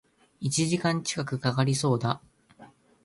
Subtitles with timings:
[0.39, 2.21] 一時間近く掛かりそうだ